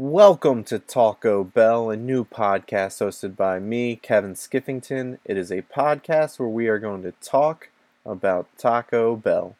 Welcome 0.00 0.62
to 0.66 0.78
Taco 0.78 1.42
Bell, 1.42 1.90
a 1.90 1.96
new 1.96 2.24
podcast 2.24 3.04
hosted 3.04 3.34
by 3.34 3.58
me, 3.58 3.96
Kevin 3.96 4.34
Skiffington. 4.34 5.18
It 5.24 5.36
is 5.36 5.50
a 5.50 5.62
podcast 5.62 6.38
where 6.38 6.48
we 6.48 6.68
are 6.68 6.78
going 6.78 7.02
to 7.02 7.10
talk 7.20 7.70
about 8.06 8.46
Taco 8.56 9.16
Bell. 9.16 9.56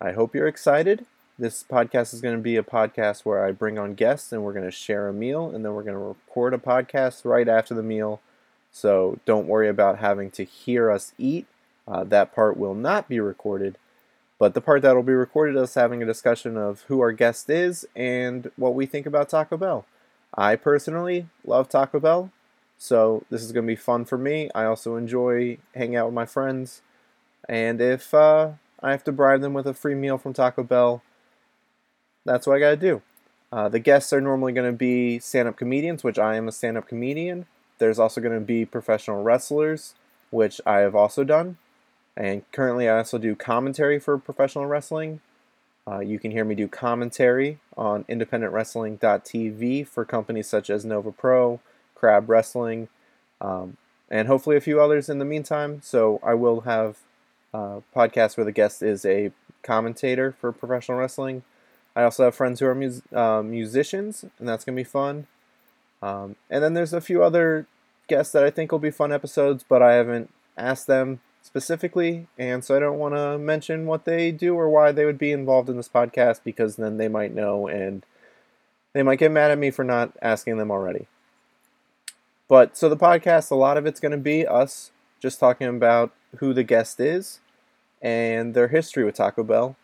I 0.00 0.10
hope 0.10 0.34
you're 0.34 0.48
excited. 0.48 1.06
This 1.38 1.62
podcast 1.62 2.12
is 2.12 2.20
going 2.20 2.34
to 2.34 2.42
be 2.42 2.56
a 2.56 2.64
podcast 2.64 3.24
where 3.24 3.46
I 3.46 3.52
bring 3.52 3.78
on 3.78 3.94
guests 3.94 4.32
and 4.32 4.42
we're 4.42 4.52
going 4.52 4.64
to 4.64 4.72
share 4.72 5.06
a 5.06 5.12
meal 5.12 5.48
and 5.48 5.64
then 5.64 5.74
we're 5.74 5.84
going 5.84 5.94
to 5.94 6.00
record 6.00 6.52
a 6.52 6.58
podcast 6.58 7.24
right 7.24 7.46
after 7.46 7.74
the 7.74 7.84
meal. 7.84 8.20
So 8.72 9.20
don't 9.24 9.46
worry 9.46 9.68
about 9.68 10.00
having 10.00 10.32
to 10.32 10.42
hear 10.42 10.90
us 10.90 11.12
eat. 11.18 11.46
Uh, 11.86 12.02
that 12.02 12.34
part 12.34 12.56
will 12.56 12.74
not 12.74 13.08
be 13.08 13.20
recorded. 13.20 13.78
But 14.38 14.54
the 14.54 14.60
part 14.60 14.82
that 14.82 14.94
will 14.94 15.02
be 15.02 15.12
recorded 15.12 15.56
is 15.56 15.74
having 15.74 16.02
a 16.02 16.06
discussion 16.06 16.56
of 16.56 16.82
who 16.82 17.00
our 17.00 17.12
guest 17.12 17.50
is 17.50 17.86
and 17.96 18.50
what 18.56 18.74
we 18.74 18.86
think 18.86 19.04
about 19.04 19.28
Taco 19.28 19.56
Bell. 19.56 19.84
I 20.34 20.56
personally 20.56 21.26
love 21.44 21.68
Taco 21.68 21.98
Bell, 21.98 22.30
so 22.76 23.24
this 23.30 23.42
is 23.42 23.50
going 23.50 23.66
to 23.66 23.72
be 23.72 23.76
fun 23.76 24.04
for 24.04 24.18
me. 24.18 24.50
I 24.54 24.64
also 24.64 24.96
enjoy 24.96 25.58
hanging 25.74 25.96
out 25.96 26.06
with 26.06 26.14
my 26.14 26.26
friends, 26.26 26.82
and 27.48 27.80
if 27.80 28.14
uh, 28.14 28.52
I 28.80 28.92
have 28.92 29.02
to 29.04 29.12
bribe 29.12 29.40
them 29.40 29.54
with 29.54 29.66
a 29.66 29.74
free 29.74 29.94
meal 29.94 30.18
from 30.18 30.34
Taco 30.34 30.62
Bell, 30.62 31.02
that's 32.24 32.46
what 32.46 32.56
I 32.56 32.60
got 32.60 32.70
to 32.70 32.76
do. 32.76 33.02
Uh, 33.50 33.68
the 33.68 33.78
guests 33.78 34.12
are 34.12 34.20
normally 34.20 34.52
going 34.52 34.70
to 34.70 34.76
be 34.76 35.18
stand 35.18 35.48
up 35.48 35.56
comedians, 35.56 36.04
which 36.04 36.18
I 36.18 36.36
am 36.36 36.46
a 36.46 36.52
stand 36.52 36.76
up 36.76 36.86
comedian. 36.86 37.46
There's 37.78 37.98
also 37.98 38.20
going 38.20 38.34
to 38.34 38.44
be 38.44 38.64
professional 38.64 39.22
wrestlers, 39.22 39.94
which 40.30 40.60
I 40.66 40.80
have 40.80 40.94
also 40.94 41.24
done. 41.24 41.56
And 42.18 42.42
currently, 42.50 42.88
I 42.88 42.98
also 42.98 43.16
do 43.16 43.36
commentary 43.36 44.00
for 44.00 44.18
professional 44.18 44.66
wrestling. 44.66 45.20
Uh, 45.86 46.00
you 46.00 46.18
can 46.18 46.32
hear 46.32 46.44
me 46.44 46.56
do 46.56 46.66
commentary 46.66 47.60
on 47.76 48.02
independentwrestling.tv 48.04 49.86
for 49.86 50.04
companies 50.04 50.48
such 50.48 50.68
as 50.68 50.84
Nova 50.84 51.12
Pro, 51.12 51.60
Crab 51.94 52.28
Wrestling, 52.28 52.88
um, 53.40 53.76
and 54.10 54.26
hopefully 54.26 54.56
a 54.56 54.60
few 54.60 54.80
others 54.80 55.08
in 55.08 55.20
the 55.20 55.24
meantime. 55.24 55.80
So 55.80 56.18
I 56.24 56.34
will 56.34 56.62
have 56.62 56.98
uh, 57.54 57.80
podcasts 57.94 58.36
where 58.36 58.44
the 58.44 58.52
guest 58.52 58.82
is 58.82 59.04
a 59.04 59.30
commentator 59.62 60.32
for 60.32 60.50
professional 60.50 60.98
wrestling. 60.98 61.44
I 61.94 62.02
also 62.02 62.24
have 62.24 62.34
friends 62.34 62.58
who 62.58 62.66
are 62.66 62.74
mus- 62.74 63.02
uh, 63.12 63.42
musicians, 63.42 64.24
and 64.40 64.48
that's 64.48 64.64
going 64.64 64.76
to 64.76 64.80
be 64.80 64.84
fun. 64.84 65.28
Um, 66.02 66.34
and 66.50 66.64
then 66.64 66.74
there's 66.74 66.92
a 66.92 67.00
few 67.00 67.22
other 67.22 67.66
guests 68.08 68.32
that 68.32 68.42
I 68.42 68.50
think 68.50 68.72
will 68.72 68.78
be 68.80 68.90
fun 68.90 69.12
episodes, 69.12 69.64
but 69.68 69.82
I 69.82 69.94
haven't 69.94 70.30
asked 70.56 70.88
them 70.88 71.20
specifically, 71.48 72.26
and 72.36 72.62
so 72.62 72.76
I 72.76 72.78
don't 72.78 72.98
want 72.98 73.14
to 73.14 73.38
mention 73.38 73.86
what 73.86 74.04
they 74.04 74.30
do 74.30 74.54
or 74.54 74.68
why 74.68 74.92
they 74.92 75.06
would 75.06 75.16
be 75.16 75.32
involved 75.32 75.70
in 75.70 75.78
this 75.78 75.88
podcast 75.88 76.40
because 76.44 76.76
then 76.76 76.98
they 76.98 77.08
might 77.08 77.34
know 77.34 77.66
and 77.66 78.04
they 78.92 79.02
might 79.02 79.18
get 79.18 79.32
mad 79.32 79.50
at 79.50 79.56
me 79.56 79.70
for 79.70 79.82
not 79.82 80.12
asking 80.20 80.58
them 80.58 80.70
already. 80.70 81.06
But 82.48 82.76
so 82.76 82.90
the 82.90 82.98
podcast, 82.98 83.50
a 83.50 83.54
lot 83.54 83.78
of 83.78 83.86
it's 83.86 83.98
going 83.98 84.12
to 84.12 84.18
be 84.18 84.46
us 84.46 84.90
just 85.20 85.40
talking 85.40 85.68
about 85.68 86.12
who 86.36 86.52
the 86.52 86.64
guest 86.64 87.00
is 87.00 87.40
and 88.02 88.52
their 88.52 88.68
history 88.68 89.02
with 89.02 89.14
Taco 89.14 89.42
Bell, 89.42 89.74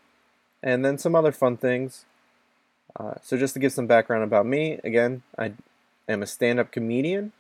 and 0.63 0.85
then 0.85 0.99
some 0.99 1.15
other 1.15 1.33
fun 1.33 1.57
things. 1.57 2.05
Uh, 3.01 3.15
so 3.23 3.39
just 3.39 3.55
to 3.55 3.59
give 3.59 3.73
some 3.73 3.87
background 3.87 4.23
about 4.23 4.45
me, 4.45 4.81
again, 4.85 5.23
I 5.39 5.53
am 6.11 6.23
a 6.23 6.27
stand-up 6.27 6.73
comedian. 6.73 7.33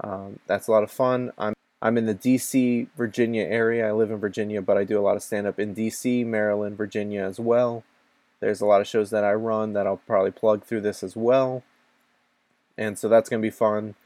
Um, 0.00 0.40
that's 0.48 0.66
a 0.66 0.72
lot 0.72 0.82
of 0.82 0.90
fun. 0.90 1.30
I'm 1.38 1.54
I'm 1.82 1.98
in 1.98 2.06
the 2.06 2.14
DC, 2.14 2.86
Virginia 2.96 3.42
area. 3.42 3.88
I 3.88 3.92
live 3.92 4.12
in 4.12 4.18
Virginia, 4.18 4.62
but 4.62 4.78
I 4.78 4.84
do 4.84 4.98
a 4.98 5.02
lot 5.02 5.16
of 5.16 5.22
stand 5.22 5.48
up 5.48 5.58
in 5.58 5.74
DC, 5.74 6.24
Maryland, 6.24 6.76
Virginia 6.76 7.24
as 7.24 7.40
well. 7.40 7.82
There's 8.38 8.60
a 8.60 8.66
lot 8.66 8.80
of 8.80 8.86
shows 8.86 9.10
that 9.10 9.24
I 9.24 9.32
run 9.34 9.72
that 9.72 9.86
I'll 9.86 9.96
probably 9.96 10.30
plug 10.30 10.64
through 10.64 10.82
this 10.82 11.02
as 11.02 11.16
well. 11.16 11.64
And 12.78 12.96
so 12.96 13.08
that's 13.08 13.28
going 13.28 13.42
to 13.42 13.46
be 13.46 13.50
fun. 13.50 13.96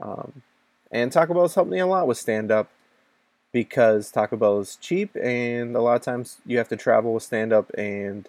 Um, 0.00 0.42
and 0.90 1.12
Taco 1.12 1.34
Bell 1.34 1.42
has 1.42 1.54
helped 1.54 1.70
me 1.70 1.78
a 1.78 1.86
lot 1.86 2.06
with 2.06 2.16
stand 2.16 2.50
up 2.50 2.70
because 3.52 4.10
Taco 4.10 4.36
Bell 4.36 4.60
is 4.60 4.76
cheap, 4.76 5.14
and 5.16 5.76
a 5.76 5.80
lot 5.80 5.96
of 5.96 6.02
times 6.02 6.38
you 6.46 6.58
have 6.58 6.68
to 6.68 6.76
travel 6.76 7.14
with 7.14 7.22
stand 7.22 7.52
up, 7.52 7.70
and 7.76 8.28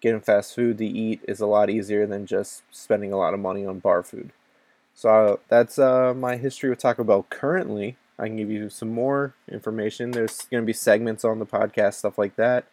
getting 0.00 0.20
fast 0.20 0.54
food 0.54 0.78
to 0.78 0.86
eat 0.86 1.20
is 1.26 1.40
a 1.40 1.46
lot 1.46 1.70
easier 1.70 2.06
than 2.06 2.26
just 2.26 2.62
spending 2.70 3.12
a 3.12 3.16
lot 3.16 3.34
of 3.34 3.40
money 3.40 3.66
on 3.66 3.78
bar 3.78 4.02
food. 4.02 4.30
So 4.94 5.08
uh, 5.10 5.36
that's 5.48 5.78
uh, 5.78 6.14
my 6.14 6.36
history 6.36 6.70
with 6.70 6.78
Taco 6.78 7.04
Bell 7.04 7.26
currently. 7.28 7.96
I 8.18 8.26
can 8.26 8.36
give 8.36 8.50
you 8.50 8.68
some 8.68 8.88
more 8.88 9.34
information. 9.50 10.10
There's 10.10 10.42
going 10.50 10.62
to 10.62 10.66
be 10.66 10.72
segments 10.72 11.24
on 11.24 11.38
the 11.38 11.46
podcast, 11.46 11.94
stuff 11.94 12.18
like 12.18 12.36
that. 12.36 12.64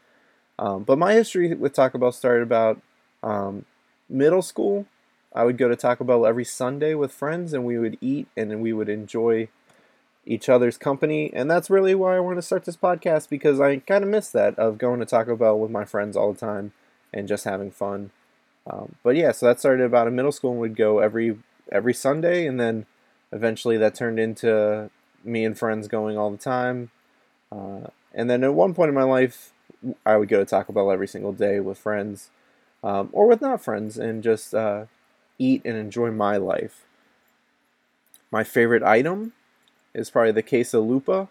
Um, 0.58 0.84
but 0.84 0.98
my 0.98 1.14
history 1.14 1.54
with 1.54 1.74
Taco 1.74 1.98
Bell 1.98 2.12
started 2.12 2.44
about 2.44 2.82
um, 3.22 3.66
middle 4.10 4.42
school. 4.42 4.86
I 5.34 5.44
would 5.44 5.58
go 5.58 5.68
to 5.68 5.76
Taco 5.76 6.04
Bell 6.04 6.26
every 6.26 6.46
Sunday 6.46 6.96
with 6.96 7.12
friends, 7.12 7.54
and 7.54 7.66
we 7.66 7.78
would 7.78 7.98
eat 8.02 8.28
and 8.38 8.62
we 8.62 8.74
would 8.74 8.90
enjoy 8.90 9.50
each 10.26 10.50
other's 10.50 10.78
company. 10.78 11.32
And 11.34 11.52
that's 11.52 11.70
really 11.70 11.94
why 11.94 12.16
I 12.16 12.22
want 12.22 12.38
to 12.38 12.42
start 12.42 12.66
this 12.66 12.78
podcast 12.78 13.30
because 13.30 13.60
I 13.60 13.78
kind 13.78 14.04
of 14.04 14.10
miss 14.10 14.30
that 14.32 14.58
of 14.58 14.78
going 14.78 15.00
to 15.00 15.06
Taco 15.06 15.36
Bell 15.36 15.60
with 15.60 15.70
my 15.70 15.86
friends 15.86 16.18
all 16.18 16.34
the 16.34 16.40
time 16.40 16.72
and 17.14 17.28
just 17.28 17.44
having 17.44 17.70
fun. 17.70 18.12
Um, 18.66 18.96
but 19.04 19.16
yeah, 19.16 19.32
so 19.32 19.46
that 19.46 19.60
started 19.60 19.84
about 19.84 20.08
in 20.08 20.16
middle 20.16 20.32
school, 20.32 20.52
and 20.52 20.60
we'd 20.60 20.76
go 20.76 21.00
every 21.00 21.38
every 21.72 21.94
Sunday, 21.94 22.48
and 22.48 22.60
then 22.60 22.86
eventually 23.32 23.78
that 23.78 23.96
turned 23.96 24.20
into 24.20 24.90
me 25.26 25.44
and 25.44 25.58
friends 25.58 25.88
going 25.88 26.18
all 26.18 26.32
the 26.32 26.38
time. 26.38 26.92
Uh, 27.52 27.88
and 28.14 28.30
then 28.30 28.44
at 28.44 28.54
one 28.54 28.74
point 28.74 28.90
in 28.90 28.96
my 28.96 29.04
life, 29.04 29.52
I 30.06 30.18
would 30.18 30.30
go 30.30 30.40
to 30.40 30.46
Taco 30.46 30.74
Bell 30.74 30.92
every 30.92 31.08
single 31.08 31.34
day 31.34 31.60
with 31.60 31.78
friends 31.78 32.30
um, 32.84 33.10
or 33.12 33.28
with 33.28 33.42
not 33.42 33.64
friends 33.64 33.98
and 33.98 34.24
just 34.24 34.54
uh, 34.54 34.86
eat 35.38 35.62
and 35.66 35.76
enjoy 35.76 36.12
my 36.12 36.38
life. 36.38 36.86
My 38.32 38.44
favorite 38.44 38.84
item 38.84 39.34
is 39.94 40.10
probably 40.10 40.32
the 40.32 40.44
quesalupa. 40.44 41.30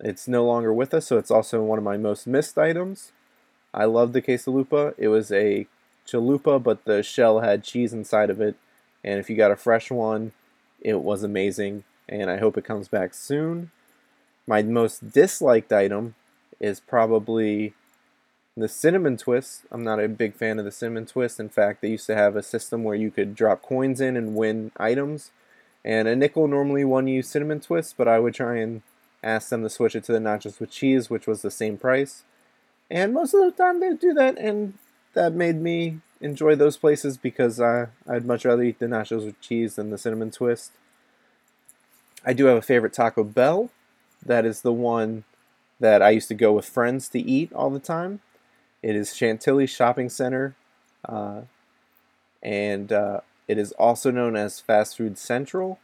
It's 0.00 0.26
no 0.26 0.44
longer 0.44 0.72
with 0.72 0.94
us, 0.94 1.06
so 1.06 1.18
it's 1.18 1.30
also 1.30 1.62
one 1.62 1.78
of 1.78 1.84
my 1.84 1.96
most 1.96 2.26
missed 2.26 2.58
items. 2.58 3.12
I 3.72 3.84
love 3.84 4.12
the 4.12 4.22
quesalupa. 4.22 4.94
It 4.98 5.08
was 5.08 5.30
a 5.30 5.66
chalupa, 6.06 6.62
but 6.62 6.84
the 6.84 7.02
shell 7.02 7.40
had 7.40 7.64
cheese 7.64 7.92
inside 7.92 8.30
of 8.30 8.40
it. 8.40 8.56
And 9.04 9.18
if 9.18 9.30
you 9.30 9.36
got 9.36 9.50
a 9.50 9.56
fresh 9.56 9.90
one, 9.90 10.32
it 10.80 11.00
was 11.00 11.22
amazing 11.22 11.84
and 12.08 12.30
I 12.30 12.38
hope 12.38 12.56
it 12.56 12.64
comes 12.64 12.88
back 12.88 13.14
soon. 13.14 13.70
My 14.46 14.62
most 14.62 15.12
disliked 15.12 15.72
item 15.72 16.14
is 16.60 16.80
probably 16.80 17.74
the 18.56 18.68
cinnamon 18.68 19.16
twist. 19.16 19.62
I'm 19.70 19.84
not 19.84 20.00
a 20.00 20.08
big 20.08 20.34
fan 20.34 20.58
of 20.58 20.64
the 20.64 20.72
cinnamon 20.72 21.06
twist. 21.06 21.40
In 21.40 21.48
fact, 21.48 21.80
they 21.80 21.88
used 21.88 22.06
to 22.06 22.14
have 22.14 22.36
a 22.36 22.42
system 22.42 22.84
where 22.84 22.94
you 22.94 23.10
could 23.10 23.34
drop 23.34 23.62
coins 23.62 24.00
in 24.00 24.16
and 24.16 24.34
win 24.34 24.72
items. 24.76 25.30
And 25.84 26.06
a 26.06 26.14
nickel 26.14 26.46
normally 26.46 26.84
won 26.84 27.08
you 27.08 27.22
cinnamon 27.22 27.60
twist, 27.60 27.96
but 27.96 28.06
I 28.06 28.18
would 28.18 28.34
try 28.34 28.58
and 28.58 28.82
ask 29.22 29.48
them 29.48 29.62
to 29.62 29.70
switch 29.70 29.96
it 29.96 30.04
to 30.04 30.12
the 30.12 30.18
nachos 30.18 30.60
with 30.60 30.70
cheese, 30.70 31.08
which 31.08 31.26
was 31.26 31.42
the 31.42 31.50
same 31.50 31.78
price. 31.78 32.24
And 32.90 33.14
most 33.14 33.34
of 33.34 33.40
the 33.40 33.50
time 33.50 33.80
they 33.80 33.88
would 33.88 34.00
do 34.00 34.12
that, 34.14 34.38
and 34.38 34.74
that 35.14 35.32
made 35.32 35.56
me 35.56 36.00
enjoy 36.20 36.54
those 36.54 36.76
places 36.76 37.16
because 37.16 37.58
uh, 37.58 37.86
I'd 38.08 38.26
much 38.26 38.44
rather 38.44 38.62
eat 38.62 38.78
the 38.78 38.86
nachos 38.86 39.24
with 39.24 39.40
cheese 39.40 39.76
than 39.76 39.90
the 39.90 39.98
cinnamon 39.98 40.30
twist. 40.30 40.72
I 42.24 42.32
do 42.32 42.46
have 42.46 42.58
a 42.58 42.62
favorite 42.62 42.92
Taco 42.92 43.24
Bell. 43.24 43.70
That 44.24 44.46
is 44.46 44.62
the 44.62 44.72
one 44.72 45.24
that 45.80 46.02
I 46.02 46.10
used 46.10 46.28
to 46.28 46.34
go 46.34 46.52
with 46.52 46.64
friends 46.64 47.08
to 47.10 47.18
eat 47.18 47.52
all 47.52 47.70
the 47.70 47.80
time. 47.80 48.20
It 48.82 48.96
is 48.96 49.14
Chantilly 49.14 49.66
Shopping 49.66 50.08
Center, 50.08 50.54
uh, 51.04 51.42
and 52.42 52.92
uh, 52.92 53.20
it 53.48 53.58
is 53.58 53.72
also 53.72 54.10
known 54.10 54.36
as 54.36 54.60
Fast 54.60 54.96
Food 54.96 55.18
Central 55.18 55.78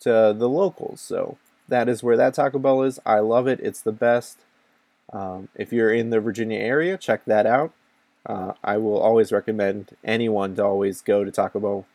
to 0.00 0.34
the 0.36 0.48
locals. 0.48 1.00
So 1.00 1.36
that 1.68 1.88
is 1.88 2.02
where 2.02 2.16
that 2.16 2.34
Taco 2.34 2.58
Bell 2.58 2.82
is. 2.82 2.98
I 3.04 3.20
love 3.20 3.46
it. 3.46 3.60
It's 3.60 3.82
the 3.82 3.92
best. 3.92 4.38
Um, 5.12 5.48
if 5.54 5.72
you're 5.72 5.92
in 5.92 6.10
the 6.10 6.20
Virginia 6.20 6.58
area, 6.58 6.96
check 6.96 7.24
that 7.26 7.46
out. 7.46 7.72
Uh, 8.26 8.52
I 8.62 8.76
will 8.76 8.98
always 8.98 9.32
recommend 9.32 9.96
anyone 10.04 10.54
to 10.56 10.64
always 10.64 11.00
go 11.00 11.24
to 11.24 11.30
Taco 11.30 11.60
Bell 11.60 11.86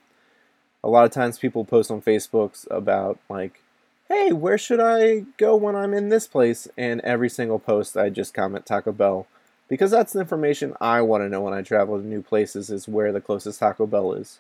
a 0.86 0.90
lot 0.90 1.04
of 1.04 1.12
times 1.12 1.40
people 1.40 1.66
post 1.66 1.90
on 1.90 2.00
Facebooks 2.00 2.68
about 2.70 3.18
like, 3.28 3.60
hey, 4.08 4.32
where 4.32 4.58
should 4.58 4.80
I 4.80 5.26
go 5.38 5.56
when 5.56 5.76
I'm 5.76 5.96
in 5.96 6.10
this 6.10 6.28
place? 6.28 6.68
And 6.78 7.02
every 7.02 7.28
single 7.28 7.58
post 7.58 7.98
I 7.98 8.10
just 8.10 8.36
comment 8.36 8.68
Taco 8.68 8.92
Bell 8.92 9.26
because 9.68 9.90
that's 9.90 10.14
the 10.14 10.20
information 10.20 10.76
I 10.80 11.02
want 11.02 11.24
to 11.24 11.30
know 11.30 11.42
when 11.42 11.56
I 11.56 11.64
travel 11.64 12.00
to 12.00 12.06
new 12.06 12.22
places 12.22 12.70
is 12.70 12.88
where 12.88 13.12
the 13.12 13.20
closest 13.20 13.60
Taco 13.60 13.88
Bell 13.88 14.14
is. 14.14 14.38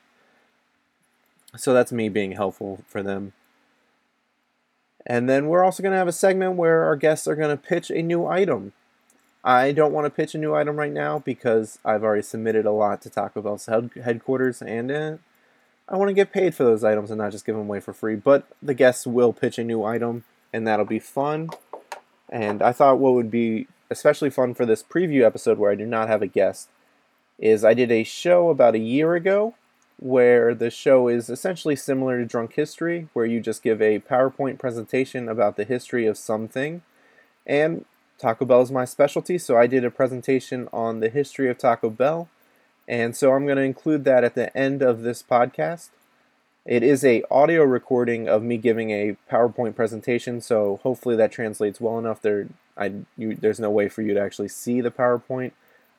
So 1.57 1.73
that's 1.73 1.91
me 1.91 2.09
being 2.09 2.33
helpful 2.33 2.83
for 2.87 3.01
them. 3.01 3.33
And 5.03 5.27
then 5.27 5.47
we're 5.47 5.63
also 5.63 5.81
going 5.81 5.93
to 5.93 5.97
have 5.97 6.07
a 6.07 6.11
segment 6.11 6.57
where 6.57 6.83
our 6.83 6.95
guests 6.95 7.27
are 7.27 7.35
going 7.35 7.55
to 7.55 7.61
pitch 7.61 7.89
a 7.89 8.03
new 8.03 8.27
item. 8.27 8.73
I 9.43 9.71
don't 9.71 9.93
want 9.93 10.05
to 10.05 10.11
pitch 10.11 10.35
a 10.35 10.39
new 10.39 10.53
item 10.53 10.75
right 10.75 10.91
now 10.91 11.17
because 11.19 11.79
I've 11.83 12.03
already 12.03 12.21
submitted 12.21 12.67
a 12.67 12.71
lot 12.71 13.01
to 13.01 13.09
Taco 13.09 13.41
Bell's 13.41 13.67
headquarters 14.03 14.61
and 14.61 15.19
I 15.87 15.97
want 15.97 16.09
to 16.09 16.13
get 16.13 16.33
paid 16.33 16.55
for 16.55 16.63
those 16.63 16.83
items 16.83 17.11
and 17.11 17.19
not 17.19 17.31
just 17.31 17.45
give 17.45 17.55
them 17.55 17.65
away 17.65 17.79
for 17.79 17.93
free. 17.93 18.15
But 18.15 18.47
the 18.61 18.73
guests 18.73 19.05
will 19.05 19.33
pitch 19.33 19.59
a 19.59 19.63
new 19.63 19.83
item, 19.83 20.23
and 20.51 20.67
that'll 20.67 20.85
be 20.85 20.99
fun. 20.99 21.49
And 22.29 22.61
I 22.61 22.71
thought 22.71 22.99
what 22.99 23.13
would 23.13 23.29
be 23.29 23.67
especially 23.89 24.29
fun 24.29 24.53
for 24.53 24.65
this 24.65 24.83
preview 24.83 25.23
episode 25.23 25.57
where 25.57 25.71
I 25.71 25.75
do 25.75 25.85
not 25.85 26.07
have 26.07 26.21
a 26.21 26.27
guest 26.27 26.69
is 27.37 27.63
I 27.63 27.73
did 27.73 27.91
a 27.91 28.03
show 28.03 28.49
about 28.49 28.75
a 28.75 28.79
year 28.79 29.13
ago 29.13 29.55
where 29.97 30.53
the 30.53 30.69
show 30.69 31.07
is 31.07 31.29
essentially 31.29 31.75
similar 31.75 32.17
to 32.17 32.25
Drunk 32.25 32.53
History, 32.53 33.07
where 33.13 33.25
you 33.25 33.39
just 33.39 33.63
give 33.63 33.81
a 33.81 33.99
PowerPoint 33.99 34.59
presentation 34.59 35.29
about 35.29 35.55
the 35.55 35.63
history 35.63 36.05
of 36.05 36.17
something. 36.17 36.81
And 37.45 37.85
Taco 38.17 38.45
Bell 38.45 38.61
is 38.61 38.71
my 38.71 38.85
specialty, 38.85 39.37
so 39.37 39.57
I 39.57 39.67
did 39.67 39.85
a 39.85 39.91
presentation 39.91 40.67
on 40.73 40.99
the 40.99 41.09
history 41.09 41.49
of 41.49 41.57
Taco 41.57 41.89
Bell. 41.89 42.29
And 42.87 43.15
so 43.15 43.33
I'm 43.33 43.45
going 43.45 43.57
to 43.57 43.63
include 43.63 44.03
that 44.05 44.23
at 44.23 44.35
the 44.35 44.55
end 44.55 44.81
of 44.81 45.01
this 45.01 45.23
podcast. 45.23 45.89
It 46.65 46.83
is 46.83 47.03
a 47.03 47.23
audio 47.29 47.63
recording 47.63 48.27
of 48.27 48.41
me 48.41 48.57
giving 48.57 48.89
a 48.89 49.17
PowerPoint 49.31 49.75
presentation, 49.75 50.41
so 50.41 50.79
hopefully 50.81 51.15
that 51.15 51.31
translates 51.31 51.79
well 51.79 51.99
enough. 51.99 52.21
There, 52.21 52.47
I, 52.75 52.93
you, 53.17 53.35
there's 53.35 53.59
no 53.59 53.69
way 53.69 53.87
for 53.87 54.01
you 54.01 54.13
to 54.15 54.21
actually 54.21 54.47
see 54.47 54.81
the 54.81 54.89
PowerPoint. 54.91 55.51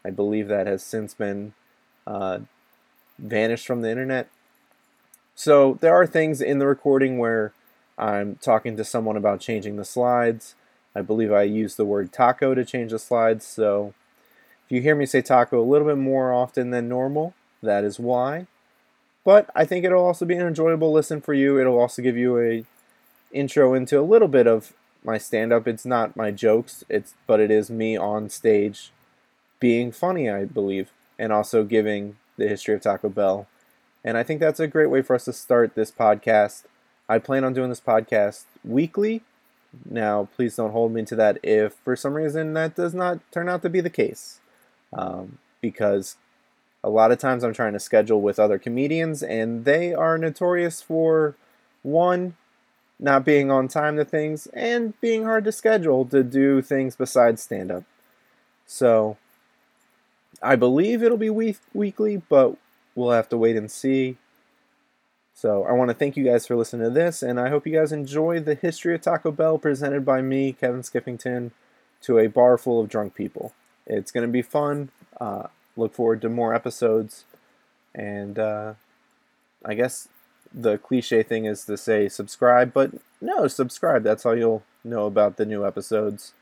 I 0.05 0.11
believe 0.11 0.49
that 0.49 0.67
has 0.67 0.83
since 0.83 1.15
been 1.15 1.55
uh, 2.07 2.41
vanished 3.19 3.67
from 3.67 3.83
the 3.83 3.91
internet. 3.91 4.29
So 5.35 5.79
there 5.81 5.95
are 5.95 6.07
things 6.07 6.41
in 6.41 6.59
the 6.59 6.67
recording 6.67 7.19
where 7.19 7.53
I'm 7.99 8.37
talking 8.37 8.77
to 8.77 8.85
someone 8.85 9.17
about 9.17 9.41
changing 9.41 9.77
the 9.77 9.85
slides. 9.85 10.55
I 10.95 11.03
believe 11.03 11.33
I 11.33 11.43
used 11.43 11.77
the 11.77 11.85
word 11.85 12.13
taco 12.13 12.55
to 12.55 12.65
change 12.65 12.91
the 12.91 12.99
slides. 12.99 13.47
So 13.47 13.95
if 14.67 14.73
you 14.73 14.83
hear 14.83 14.97
me 14.97 15.07
say 15.07 15.23
taco 15.23 15.61
a 15.61 15.65
little 15.65 15.87
bit 15.87 15.97
more 15.97 16.33
often 16.33 16.71
than 16.71 16.89
normal, 16.89 17.35
that 17.63 17.85
is 17.85 18.01
why. 18.01 18.47
But 19.25 19.49
I 19.55 19.65
think 19.65 19.85
it'll 19.85 20.05
also 20.05 20.25
be 20.25 20.35
an 20.35 20.47
enjoyable 20.47 20.93
listen 20.93 21.21
for 21.21 21.35
you. 21.35 21.59
It'll 21.59 21.79
also 21.79 22.03
give 22.03 22.17
you 22.17 22.39
a 22.39 22.65
intro 23.33 23.75
into 23.75 23.99
a 23.99 24.03
little 24.03 24.29
bit 24.29 24.47
of 24.47 24.73
my 25.05 25.19
stand 25.19 25.53
up. 25.53 25.69
It's 25.69 25.87
not 25.87 26.17
my 26.17 26.33
jokes, 26.33 26.85
it's 26.89 27.15
but 27.27 27.41
it 27.41 27.51
is 27.51 27.71
me 27.71 27.97
on 27.97 28.29
stage 28.29 28.91
being 29.61 29.93
funny, 29.93 30.29
I 30.29 30.45
believe, 30.45 30.91
and 31.19 31.33
also 31.33 31.65
giving 31.65 32.17
the 32.37 32.49
history 32.49 32.75
of 32.75 32.83
Taco 32.83 33.09
Bell. 33.09 33.47
And 34.05 34.17
I 34.17 34.23
think 34.23 34.41
that's 34.41 34.61
a 34.61 34.67
great 34.67 34.91
way 34.91 35.03
for 35.03 35.15
us 35.15 35.25
to 35.25 35.33
start 35.33 35.75
this 35.75 35.91
podcast. 35.91 36.65
I 37.09 37.19
plan 37.19 37.45
on 37.45 37.55
doing 37.55 37.69
this 37.69 37.81
podcast 37.81 38.45
weekly. 38.65 39.23
Now, 39.89 40.29
please 40.35 40.57
don't 40.57 40.73
hold 40.73 40.93
me 40.93 41.05
to 41.05 41.17
that 41.17 41.39
if 41.43 41.75
for 41.85 41.97
some 41.97 42.15
reason 42.15 42.53
that 42.55 42.75
does 42.75 42.95
not 42.95 43.21
turn 43.33 43.49
out 43.49 43.63
to 43.63 43.71
be 43.71 43.81
the 43.81 43.91
case. 43.91 44.41
Um, 44.97 45.39
because 45.61 46.17
a 46.83 46.91
lot 46.91 47.13
of 47.13 47.19
times 47.19 47.45
I'm 47.45 47.53
trying 47.53 47.75
to 47.75 47.81
schedule 47.81 48.21
with 48.21 48.39
other 48.39 48.59
comedians, 48.59 49.23
and 49.23 49.65
they 49.65 49.95
are 49.95 50.19
notorious 50.19 50.83
for 50.83 51.37
one, 51.83 52.37
not 52.99 53.25
being 53.25 53.51
on 53.51 53.69
time 53.69 53.97
to 53.97 54.05
things, 54.05 54.47
and 54.49 54.99
being 55.01 55.25
hard 55.25 55.45
to 55.45 55.53
schedule 55.53 56.05
to 56.07 56.25
do 56.25 56.63
things 56.63 56.97
besides 56.97 57.43
stand 57.43 57.71
up. 57.71 57.85
So, 58.67 59.17
I 60.43 60.57
believe 60.57 61.03
it'll 61.03 61.17
be 61.19 61.31
week- 61.31 61.61
weekly, 61.73 62.17
but 62.17 62.57
we'll 62.95 63.11
have 63.11 63.29
to 63.29 63.37
wait 63.37 63.57
and 63.57 63.71
see. 63.71 64.17
So 65.35 65.65
I 65.65 65.73
want 65.73 65.91
to 65.91 65.95
thank 65.95 66.17
you 66.17 66.25
guys 66.25 66.47
for 66.47 66.57
listening 66.57 66.85
to 66.85 66.91
this, 66.91 67.23
and 67.23 67.39
I 67.39 67.51
hope 67.51 67.67
you 67.67 67.75
guys 67.75 67.93
enjoy 67.93 68.41
the 68.41 68.55
history 68.55 68.95
of 68.95 69.03
Taco 69.03 69.31
Bell 69.31 69.59
presented 69.59 70.03
by 70.03 70.23
me, 70.23 70.55
Kevin 70.55 70.81
Skiffington, 70.81 71.51
to 72.03 72.19
a 72.19 72.27
bar 72.27 72.57
full 72.57 72.81
of 72.81 72.89
drunk 72.89 73.15
people. 73.15 73.53
It's 73.87 74.11
going 74.11 74.27
to 74.27 74.33
be 74.33 74.43
fun. 74.43 74.91
Uh, 75.21 75.49
look 75.77 75.95
forward 75.95 76.21
to 76.23 76.29
more 76.29 76.55
episodes, 76.55 77.25
and 77.95 78.39
uh, 78.39 78.75
I 79.65 79.75
guess 79.75 80.09
the 80.53 80.79
cliche 80.79 81.23
thing 81.23 81.45
is 81.45 81.65
to 81.65 81.77
say 81.77 82.09
subscribe, 82.09 82.73
but 82.73 82.93
no, 83.21 83.47
subscribe. 83.47 84.03
That's 84.03 84.25
how 84.25 84.33
you'll 84.33 84.63
know 84.85 85.07
about 85.07 85.37
the 85.37 85.47
new 85.47 85.67
episodes 85.67 86.33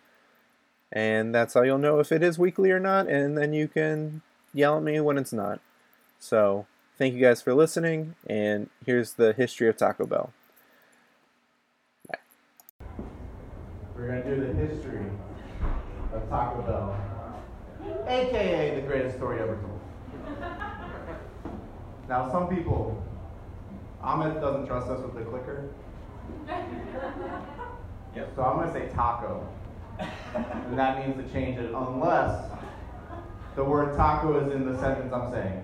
and 0.94 1.34
that's 1.34 1.54
how 1.54 1.62
you'll 1.62 1.78
know 1.78 1.98
if 1.98 2.12
it 2.12 2.22
is 2.22 2.38
weekly 2.38 2.70
or 2.70 2.78
not, 2.78 3.08
and 3.08 3.36
then 3.36 3.52
you 3.52 3.66
can 3.66 4.22
yell 4.54 4.76
at 4.76 4.82
me 4.84 5.00
when 5.00 5.18
it's 5.18 5.32
not. 5.32 5.60
So, 6.20 6.66
thank 6.96 7.14
you 7.14 7.20
guys 7.20 7.42
for 7.42 7.52
listening, 7.52 8.14
and 8.28 8.70
here's 8.86 9.14
the 9.14 9.32
history 9.32 9.68
of 9.68 9.76
Taco 9.76 10.06
Bell. 10.06 10.32
We're 13.96 14.06
going 14.06 14.22
to 14.22 14.36
do 14.36 14.46
the 14.46 14.66
history 14.66 15.06
of 16.12 16.28
Taco 16.28 16.62
Bell, 16.62 16.96
aka 18.06 18.74
the 18.74 18.86
greatest 18.86 19.16
story 19.16 19.40
ever 19.40 19.56
told. 19.56 19.80
Now, 22.08 22.30
some 22.30 22.48
people, 22.48 23.02
Ahmed 24.02 24.40
doesn't 24.40 24.66
trust 24.66 24.88
us 24.88 25.00
with 25.02 25.14
the 25.14 25.30
clicker. 25.30 25.70
Yep. 28.14 28.32
So 28.36 28.42
I'm 28.42 28.56
going 28.58 28.72
to 28.72 28.72
say 28.72 28.94
taco 28.94 29.48
and 29.98 30.78
that 30.78 31.06
means 31.06 31.16
to 31.16 31.32
change 31.32 31.58
it 31.58 31.70
unless 31.74 32.50
the 33.56 33.64
word 33.64 33.96
taco 33.96 34.44
is 34.44 34.52
in 34.52 34.70
the 34.70 34.78
sentence 34.78 35.12
I'm 35.12 35.30
saying. 35.30 35.62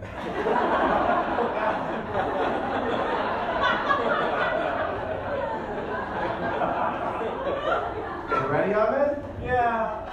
you 8.30 8.46
ready, 8.48 8.74
Ahmed? 8.74 9.24
Yeah. 9.42 10.06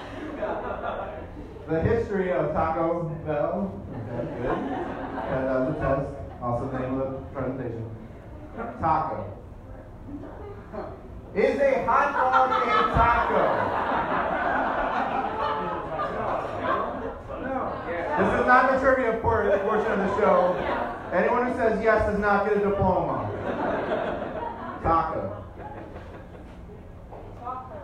The 1.67 1.81
history 1.81 2.31
of 2.31 2.53
Taco 2.53 3.09
Bell. 3.25 3.71
Okay, 3.91 4.41
good. 4.41 4.49
that 4.49 5.47
uh, 5.47 5.65
was 5.65 5.75
the 5.75 5.79
test. 5.81 6.07
Also 6.41 6.69
the 6.71 6.79
name 6.79 6.93
of 6.93 7.11
the 7.11 7.17
presentation. 7.33 7.83
Taco. 8.79 9.33
Is 11.35 11.59
a 11.59 11.85
hot 11.85 12.13
dog 12.13 12.51
a 12.51 12.65
taco? 12.95 13.43
No. 17.43 17.59
This 18.17 18.39
is 18.39 18.47
not 18.47 18.71
the 18.71 18.79
trivia 18.79 19.19
portion 19.19 19.91
of 19.91 19.99
the 19.99 20.09
show. 20.17 20.55
Anyone 21.11 21.51
who 21.51 21.57
says 21.57 21.83
yes 21.83 22.09
does 22.09 22.19
not 22.19 22.47
get 22.47 22.57
a 22.57 22.59
diploma. 22.61 23.29
Taco. 24.81 25.43
Taco 27.43 27.77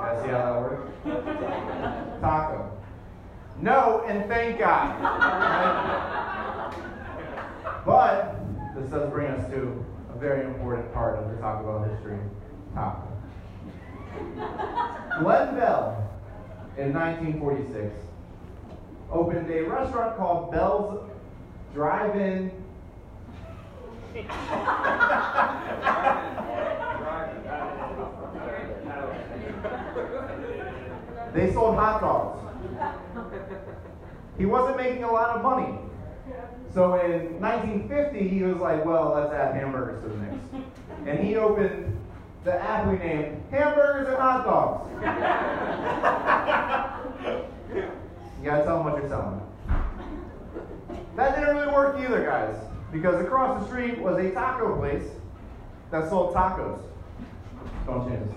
guys, 0.00 0.22
see 0.24 0.30
how 0.30 0.42
that 0.44 0.60
works? 0.60 0.90
Taco. 2.20 2.59
No, 3.62 4.02
and 4.06 4.26
thank 4.26 4.58
God. 4.58 4.96
But 7.84 8.36
this 8.74 8.90
does 8.90 9.10
bring 9.10 9.26
us 9.28 9.50
to 9.50 9.84
a 10.14 10.18
very 10.18 10.46
important 10.46 10.92
part 10.94 11.18
of 11.18 11.30
the 11.30 11.36
Taco 11.36 11.64
Bell 11.64 11.82
history. 11.94 12.18
Taco. 12.74 13.06
Glen 15.20 15.54
Bell, 15.56 16.10
in 16.78 16.94
1946, 16.94 17.94
opened 19.10 19.50
a 19.50 19.62
restaurant 19.62 20.16
called 20.16 20.52
Bell's 20.52 21.10
Drive-In. 21.74 22.50
they 31.34 31.52
sold 31.52 31.76
hot 31.76 32.00
dogs. 32.00 32.49
He 34.38 34.46
wasn't 34.46 34.76
making 34.76 35.02
a 35.04 35.12
lot 35.12 35.36
of 35.36 35.42
money. 35.42 35.78
So 36.72 36.94
in 36.94 37.40
1950, 37.40 38.28
he 38.28 38.42
was 38.42 38.58
like, 38.58 38.84
well, 38.84 39.12
let's 39.14 39.32
add 39.32 39.54
hamburgers 39.54 40.02
to 40.04 40.08
the 40.08 40.16
mix. 40.16 40.36
And 41.06 41.18
he 41.18 41.36
opened 41.36 41.96
the 42.44 42.54
aptly 42.54 42.98
named 42.98 43.42
Hamburgers 43.50 44.08
and 44.08 44.16
Hot 44.16 44.44
Dogs. 44.44 44.88
You 48.38 48.44
gotta 48.44 48.64
tell 48.64 48.82
them 48.82 48.92
what 48.92 49.00
you're 49.00 49.08
selling. 49.08 49.40
That 51.16 51.34
didn't 51.34 51.56
really 51.56 51.72
work 51.72 51.98
either, 51.98 52.22
guys, 52.24 52.54
because 52.92 53.20
across 53.20 53.60
the 53.60 53.66
street 53.66 53.98
was 53.98 54.16
a 54.16 54.30
taco 54.30 54.76
place 54.78 55.08
that 55.90 56.08
sold 56.08 56.34
tacos. 56.34 56.80
Don't 57.84 58.08
change 58.08 58.24
this 58.24 58.36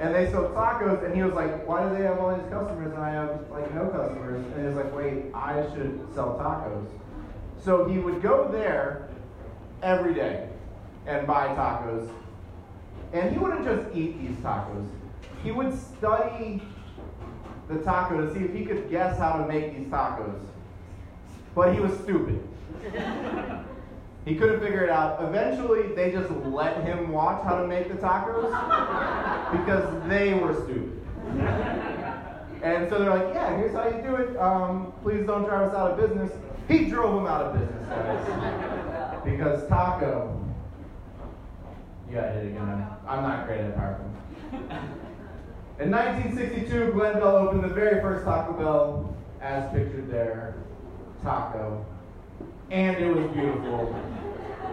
And 0.00 0.14
they 0.14 0.30
sold 0.32 0.54
tacos, 0.54 1.04
and 1.04 1.14
he 1.14 1.22
was 1.22 1.34
like, 1.34 1.66
Why 1.68 1.86
do 1.86 1.94
they 1.94 2.04
have 2.04 2.18
all 2.18 2.34
these 2.34 2.50
customers 2.50 2.90
and 2.90 3.02
I 3.02 3.10
have 3.10 3.50
like 3.50 3.72
no 3.74 3.86
customers? 3.88 4.42
And 4.46 4.60
he 4.60 4.66
was 4.66 4.76
like, 4.76 4.94
Wait, 4.96 5.26
I 5.34 5.62
should 5.74 6.08
sell 6.14 6.38
tacos. 6.38 6.88
So 7.62 7.86
he 7.86 7.98
would 7.98 8.22
go 8.22 8.48
there 8.50 9.10
every 9.82 10.14
day 10.14 10.48
and 11.06 11.26
buy 11.26 11.48
tacos. 11.48 12.10
And 13.12 13.30
he 13.30 13.38
wouldn't 13.38 13.64
just 13.64 13.94
eat 13.94 14.18
these 14.18 14.36
tacos, 14.38 14.88
he 15.42 15.52
would 15.52 15.78
study 15.78 16.62
the 17.68 17.78
taco 17.78 18.26
to 18.26 18.34
see 18.34 18.40
if 18.40 18.54
he 18.54 18.64
could 18.64 18.90
guess 18.90 19.18
how 19.18 19.34
to 19.34 19.46
make 19.46 19.76
these 19.76 19.86
tacos. 19.88 20.40
But 21.54 21.74
he 21.74 21.80
was 21.80 21.92
stupid. 21.98 22.42
he 24.24 24.34
couldn't 24.36 24.60
figure 24.60 24.84
it 24.84 24.90
out. 24.90 25.22
Eventually, 25.22 25.94
they 25.94 26.12
just 26.12 26.30
let 26.30 26.84
him 26.84 27.10
watch 27.10 27.42
how 27.44 27.56
to 27.60 27.66
make 27.66 27.88
the 27.88 27.94
tacos 27.94 28.50
because 29.52 30.08
they 30.08 30.34
were 30.34 30.54
stupid. 30.64 31.00
And 32.62 32.90
so 32.90 32.98
they're 32.98 33.10
like, 33.10 33.34
yeah, 33.34 33.56
here's 33.56 33.72
how 33.72 33.88
you 33.88 34.02
do 34.02 34.16
it. 34.16 34.36
Um, 34.36 34.92
please 35.02 35.26
don't 35.26 35.44
drive 35.44 35.70
us 35.70 35.74
out 35.74 35.92
of 35.92 35.96
business. 36.08 36.30
He 36.68 36.84
drove 36.84 37.14
them 37.14 37.26
out 37.26 37.46
of 37.46 37.58
business, 37.58 37.88
guys. 37.88 39.20
because 39.24 39.66
taco. 39.68 40.36
You 42.08 42.16
got 42.16 42.34
hit 42.34 42.46
again. 42.46 42.86
I'm 43.06 43.22
not 43.22 43.46
great 43.46 43.60
at 43.60 43.76
PowerPoint. 43.76 44.10
In 45.80 45.90
1962, 45.90 46.92
Glen 46.92 47.14
Bell 47.14 47.36
opened 47.36 47.64
the 47.64 47.68
very 47.68 48.02
first 48.02 48.24
Taco 48.24 48.52
Bell 48.52 49.16
as 49.40 49.72
pictured 49.72 50.10
there, 50.10 50.56
taco, 51.22 51.86
and 52.70 52.96
it 52.96 53.14
was 53.14 53.30
beautiful. 53.32 53.94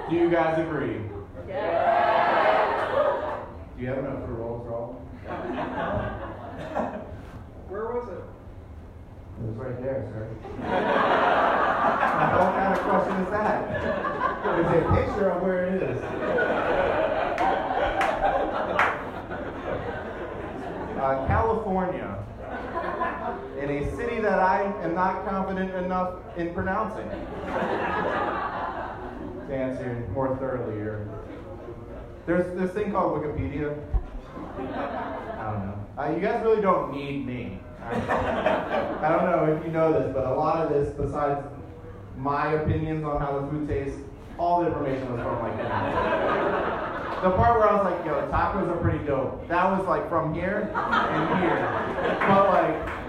Do 0.09 0.15
you 0.15 0.29
guys 0.29 0.59
agree? 0.59 1.01
Yeah. 1.47 3.43
Do 3.75 3.81
you 3.83 3.89
have 3.89 3.99
enough 3.99 4.21
for 4.25 4.33
rolls 4.33 4.65
for 4.65 4.73
all? 4.73 4.93
Where 7.67 7.85
was 7.87 8.07
it? 8.09 8.23
It 9.39 9.45
was 9.45 9.55
right 9.57 9.81
there, 9.81 10.07
sir. 10.11 10.27
what 12.37 12.53
kind 12.55 12.73
of 12.73 12.79
question 12.79 13.17
is 13.23 13.29
that? 13.29 13.59
There's 14.43 14.67
a 14.67 14.69
picture 14.95 15.29
of 15.29 15.41
where 15.43 15.65
it 15.65 15.83
is. 15.83 16.01
Uh, 20.97 21.27
California, 21.27 22.23
in 23.69 23.83
a 23.83 23.95
city 23.95 24.19
that 24.21 24.39
I 24.39 24.63
am 24.83 24.95
not 24.95 25.27
confident 25.27 25.73
enough 25.75 26.15
in 26.37 26.53
pronouncing. 26.53 27.09
to 29.47 29.55
answer 29.55 30.07
more 30.13 30.37
thoroughly 30.37 30.75
here. 30.75 31.09
There's 32.25 32.57
this 32.59 32.71
thing 32.71 32.91
called 32.91 33.21
Wikipedia. 33.21 33.77
I 34.57 35.51
don't 35.51 35.67
know. 35.67 35.85
Uh, 35.97 36.11
you 36.13 36.19
guys 36.19 36.43
really 36.43 36.61
don't 36.61 36.93
need 36.93 37.25
me. 37.25 37.59
I 37.81 39.07
don't 39.09 39.25
know 39.31 39.57
if 39.57 39.65
you 39.65 39.71
know 39.71 39.93
this, 39.93 40.13
but 40.13 40.25
a 40.25 40.33
lot 40.33 40.65
of 40.65 40.69
this, 40.69 40.93
besides 40.95 41.45
my 42.17 42.53
opinions 42.53 43.05
on 43.05 43.21
how 43.21 43.39
the 43.39 43.47
food 43.47 43.67
tastes, 43.67 43.99
all 44.37 44.61
the 44.61 44.67
information 44.67 45.11
was 45.11 45.21
from 45.21 45.39
like 45.41 45.57
the 47.23 47.31
part 47.31 47.57
where 47.59 47.69
I 47.69 47.75
was 47.75 47.91
like, 47.91 48.05
yo, 48.05 48.27
tacos 48.27 48.69
are 48.69 48.77
pretty 48.77 49.03
dope. 49.05 49.47
That 49.47 49.77
was 49.77 49.87
like 49.87 50.07
from 50.09 50.33
here 50.33 50.69
and 50.73 51.41
here. 51.41 52.17
But 52.27 52.49
like, 52.49 53.06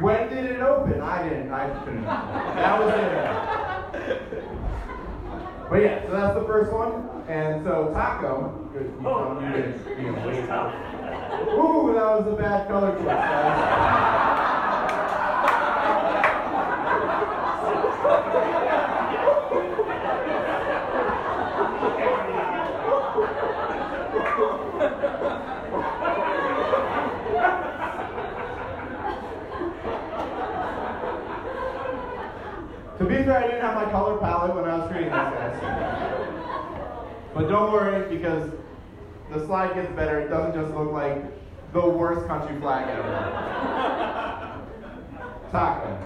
when 0.00 0.28
did 0.28 0.44
it 0.44 0.60
open? 0.60 1.00
I 1.00 1.28
didn't. 1.28 1.52
I 1.52 1.68
couldn't. 1.84 2.04
That 2.04 2.80
was 2.80 2.94
it. 2.94 4.44
But 5.70 5.82
yeah, 5.82 6.04
so 6.06 6.12
that's 6.12 6.34
the 6.38 6.44
first 6.44 6.72
one. 6.72 7.10
And 7.28 7.64
so 7.64 7.90
taco. 7.92 8.70
You, 8.74 8.80
you, 8.80 9.06
oh, 9.06 9.40
you, 9.40 9.46
you, 9.46 10.04
you, 10.04 10.12
you, 10.12 10.42
Ooh, 11.52 11.94
that 11.94 12.04
was 12.04 12.26
a 12.26 12.36
bad 12.36 12.68
color 12.68 12.92
choice, 12.92 13.04
guys. 13.06 13.84
To 32.98 33.04
fair, 33.24 33.38
I 33.38 33.46
didn't 33.46 33.60
have 33.62 33.74
my 33.74 33.90
color 33.90 34.18
palette 34.18 34.54
when 34.54 34.64
I 34.64 34.76
was 34.78 34.88
creating 34.90 35.10
this. 35.10 35.60
But 37.34 37.48
don't 37.48 37.72
worry, 37.72 38.14
because 38.14 38.50
the 39.32 39.44
slide 39.46 39.74
gets 39.74 39.90
better. 39.96 40.20
It 40.20 40.28
doesn't 40.28 40.54
just 40.60 40.74
look 40.74 40.92
like 40.92 41.22
the 41.72 41.88
worst 41.88 42.26
country 42.26 42.58
flag 42.60 42.88
ever. 42.88 44.62
Taco. 45.50 45.98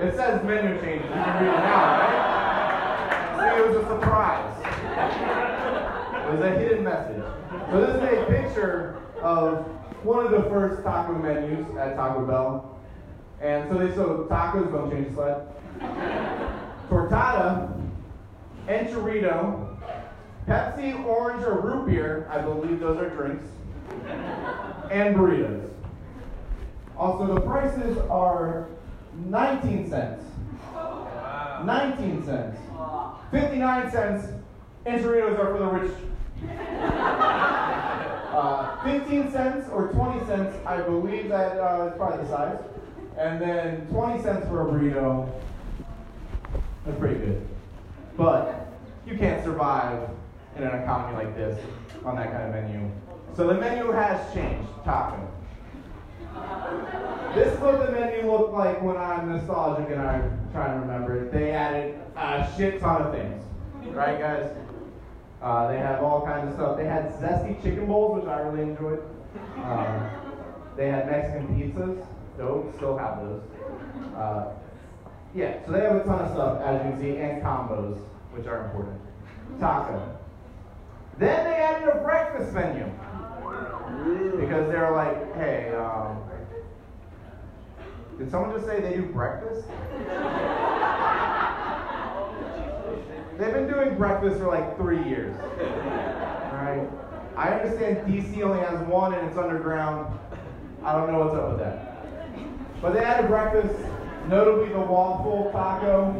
It 0.00 0.14
says 0.14 0.44
menu 0.44 0.80
changes. 0.80 1.08
You 1.08 1.14
can 1.14 1.44
read 1.44 1.48
it 1.48 1.58
now, 1.58 1.98
right? 1.98 3.54
See, 3.54 3.60
it 3.60 3.66
was 3.66 3.76
a 3.76 3.88
surprise. 3.88 4.54
It 6.24 6.32
was 6.32 6.40
a 6.40 6.50
hidden 6.58 6.84
message. 6.84 7.24
So 7.70 7.80
this 7.80 7.96
is 7.96 8.02
a 8.02 8.24
picture 8.26 9.02
of 9.22 9.66
one 10.04 10.24
of 10.24 10.30
the 10.30 10.42
first 10.50 10.84
taco 10.84 11.14
menus 11.14 11.66
at 11.78 11.96
Taco 11.96 12.24
Bell. 12.26 12.78
And 13.40 13.68
so 13.68 13.78
they 13.78 13.94
so 13.94 14.26
tacos, 14.30 14.70
don't 14.72 14.90
change 14.90 15.08
the 15.08 15.14
slide. 15.14 15.42
Tortada, 16.88 17.80
enchilito, 18.66 19.68
Pepsi, 20.46 21.04
orange, 21.04 21.44
or 21.44 21.60
root 21.60 21.86
beer, 21.86 22.26
I 22.30 22.40
believe 22.40 22.80
those 22.80 22.98
are 22.98 23.10
drinks, 23.10 23.44
and 24.90 25.14
burritos. 25.14 25.70
Also, 26.96 27.34
the 27.34 27.40
prices 27.42 27.98
are 28.10 28.68
19 29.26 29.90
cents. 29.90 30.24
19 31.64 32.24
cents. 32.24 32.58
59 33.30 33.90
cents. 33.90 34.32
Enchiladas 34.86 35.38
are 35.38 35.52
for 35.52 35.58
the 35.58 35.66
rich. 35.66 35.92
Uh, 38.38 38.80
15 38.84 39.32
cents 39.32 39.68
or 39.70 39.88
20 39.88 40.24
cents, 40.26 40.56
I 40.64 40.80
believe 40.82 41.28
that 41.28 41.58
uh, 41.58 41.88
is 41.88 41.96
probably 41.96 42.24
the 42.24 42.30
size. 42.30 42.58
And 43.16 43.40
then 43.40 43.84
20 43.88 44.22
cents 44.22 44.46
for 44.46 44.62
a 44.62 44.70
burrito. 44.70 45.28
That's 46.88 47.00
pretty 47.00 47.18
good. 47.18 47.46
But 48.16 48.66
you 49.06 49.18
can't 49.18 49.44
survive 49.44 50.08
in 50.56 50.62
an 50.62 50.82
economy 50.82 51.22
like 51.22 51.36
this 51.36 51.62
on 52.02 52.16
that 52.16 52.32
kind 52.32 52.44
of 52.44 52.54
menu. 52.54 52.90
So 53.36 53.46
the 53.46 53.54
menu 53.54 53.92
has 53.92 54.32
changed, 54.32 54.66
taco. 54.86 55.30
This 57.34 57.52
is 57.52 57.60
what 57.60 57.84
the 57.84 57.92
menu 57.92 58.30
looked 58.30 58.54
like 58.54 58.80
when 58.80 58.96
I'm 58.96 59.28
nostalgic 59.28 59.90
and 59.90 60.00
I'm 60.00 60.50
trying 60.50 60.80
to 60.80 60.86
remember 60.86 61.26
it. 61.26 61.30
They 61.30 61.50
added 61.50 62.00
a 62.16 62.50
shit 62.56 62.80
ton 62.80 63.02
of 63.02 63.12
things. 63.12 63.44
Right, 63.94 64.18
guys? 64.18 64.50
Uh, 65.42 65.68
they 65.68 65.76
have 65.76 66.02
all 66.02 66.24
kinds 66.24 66.48
of 66.48 66.54
stuff. 66.54 66.78
They 66.78 66.86
had 66.86 67.12
zesty 67.20 67.62
chicken 67.62 67.84
bowls, 67.84 68.22
which 68.22 68.30
I 68.30 68.40
really 68.40 68.62
enjoyed. 68.62 69.02
Um, 69.58 70.10
they 70.74 70.88
had 70.88 71.06
Mexican 71.06 71.48
pizzas. 71.48 72.06
Dope, 72.38 72.74
still 72.76 72.96
have 72.96 73.20
those. 73.20 73.42
Uh, 74.16 74.54
yeah, 75.34 75.64
so 75.64 75.72
they 75.72 75.80
have 75.80 75.96
a 75.96 76.04
ton 76.04 76.20
of 76.20 76.32
stuff, 76.32 76.60
as 76.62 76.84
you 76.84 76.90
can 76.90 77.00
see, 77.00 77.16
and 77.18 77.42
combos, 77.42 77.98
which 78.32 78.46
are 78.46 78.64
important. 78.66 79.00
Taco. 79.60 80.18
Then 81.18 81.44
they 81.44 81.56
added 81.56 81.88
a 81.88 82.02
breakfast 82.02 82.52
menu. 82.52 82.84
Because 84.38 84.68
they're 84.70 84.92
like, 84.92 85.34
hey, 85.34 85.74
um, 85.74 86.22
did 88.18 88.30
someone 88.30 88.52
just 88.52 88.66
say 88.66 88.80
they 88.80 88.94
do 88.96 89.06
breakfast? 89.06 89.66
They've 93.38 93.52
been 93.52 93.68
doing 93.68 93.96
breakfast 93.96 94.38
for 94.38 94.48
like 94.48 94.76
three 94.76 95.02
years. 95.04 95.36
Alright? 95.38 96.88
I 97.36 97.50
understand 97.50 97.98
DC 98.12 98.42
only 98.42 98.58
has 98.58 98.84
one 98.88 99.14
and 99.14 99.28
it's 99.28 99.38
underground. 99.38 100.18
I 100.82 100.92
don't 100.92 101.12
know 101.12 101.20
what's 101.20 101.36
up 101.36 101.50
with 101.50 101.60
that. 101.60 102.82
But 102.82 102.94
they 102.94 103.00
added 103.00 103.28
breakfast, 103.28 103.78
notably 104.28 104.68
the 104.68 104.80
waffle 104.80 105.50
taco, 105.52 106.12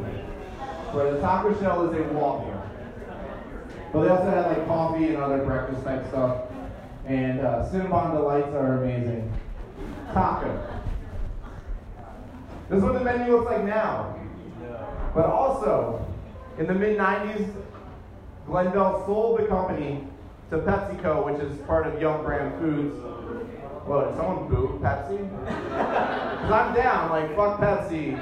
where 0.93 1.12
the 1.12 1.21
taco 1.21 1.59
shell 1.61 1.88
is 1.91 1.99
a 1.99 2.03
waffle. 2.15 2.55
But 3.93 4.03
they 4.03 4.09
also 4.09 4.31
had 4.31 4.47
like 4.47 4.67
coffee 4.67 5.09
and 5.09 5.17
other 5.19 5.45
breakfast 5.45 5.85
type 5.85 6.07
stuff. 6.09 6.47
And 7.07 7.41
uh, 7.41 7.69
Cinnabon 7.71 8.12
delights 8.12 8.49
are 8.49 8.83
amazing. 8.83 9.33
Taco. 10.12 10.83
This 12.69 12.79
is 12.79 12.85
what 12.85 12.95
the 12.95 13.00
menu 13.00 13.37
looks 13.37 13.50
like 13.50 13.65
now. 13.65 14.15
But 15.15 15.25
also, 15.25 16.07
in 16.59 16.67
the 16.67 16.75
mid 16.75 16.99
90s, 16.99 17.50
Glen 18.47 18.73
Bell 18.73 19.05
sold 19.07 19.41
the 19.41 19.47
company 19.47 20.07
to 20.50 20.59
PepsiCo, 20.59 21.25
which 21.25 21.43
is 21.43 21.59
part 21.67 21.87
of 21.87 22.00
Yum 22.00 22.23
Brand 22.25 22.59
Foods. 22.61 22.95
Whoa, 23.87 24.05
did 24.07 24.17
someone 24.17 24.49
boo 24.49 24.79
Pepsi? 24.83 26.15
I'm 26.50 26.75
down, 26.75 27.11
like, 27.11 27.35
fuck 27.37 27.61
Pepsi, 27.61 28.17